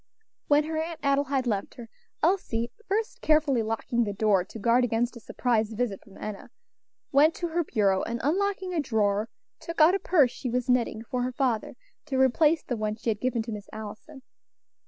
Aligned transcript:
When 0.47 0.63
her 0.63 0.77
Aunt 0.81 0.99
Adelaide 1.03 1.45
left 1.45 1.75
her, 1.75 1.87
Elsie 2.23 2.71
first 2.87 3.21
carefully 3.21 3.61
locking 3.61 4.03
the 4.03 4.13
door 4.13 4.43
to 4.43 4.57
guard 4.57 4.83
against 4.83 5.15
a 5.15 5.19
surprise 5.19 5.73
visit 5.73 6.03
from 6.03 6.17
Enna 6.17 6.49
went 7.11 7.35
to 7.35 7.49
her 7.49 7.63
bureau, 7.63 8.01
and 8.01 8.19
unlocking 8.23 8.73
a 8.73 8.79
drawer, 8.79 9.29
took 9.59 9.79
out 9.79 9.93
a 9.93 9.99
purse 9.99 10.31
she 10.31 10.49
was 10.49 10.67
knitting 10.67 11.03
for 11.03 11.21
her 11.21 11.31
father, 11.31 11.75
to 12.07 12.17
replace 12.19 12.63
the 12.63 12.77
one 12.77 12.95
she 12.95 13.11
had 13.11 13.21
given 13.21 13.43
to 13.43 13.51
Miss 13.51 13.69
Allison. 13.71 14.23